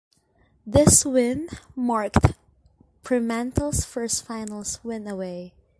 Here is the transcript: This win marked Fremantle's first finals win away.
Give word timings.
This 0.65 1.05
win 1.05 1.47
marked 1.75 2.33
Fremantle's 3.03 3.85
first 3.85 4.25
finals 4.25 4.79
win 4.83 5.07
away. 5.07 5.53